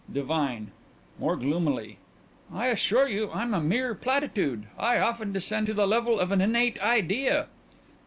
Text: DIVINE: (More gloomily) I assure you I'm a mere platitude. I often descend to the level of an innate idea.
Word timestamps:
DIVINE: 0.11 0.71
(More 1.19 1.35
gloomily) 1.35 1.99
I 2.51 2.69
assure 2.69 3.07
you 3.07 3.29
I'm 3.31 3.53
a 3.53 3.61
mere 3.61 3.93
platitude. 3.93 4.65
I 4.75 4.97
often 4.97 5.31
descend 5.31 5.67
to 5.67 5.75
the 5.75 5.85
level 5.87 6.19
of 6.19 6.31
an 6.31 6.41
innate 6.41 6.81
idea. 6.81 7.49